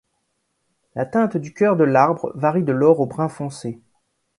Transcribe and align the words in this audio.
La 0.95 1.05
teinte 1.05 1.37
du 1.37 1.53
cœur 1.53 1.75
de 1.77 1.83
l’arbre 1.83 2.31
varie 2.33 2.63
de 2.63 2.71
l’or 2.71 3.01
au 3.01 3.05
brun 3.05 3.29
foncé. 3.29 3.79